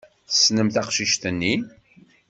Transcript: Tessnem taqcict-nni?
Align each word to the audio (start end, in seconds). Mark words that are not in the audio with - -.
Tessnem 0.29 0.69
taqcict-nni? 0.69 1.53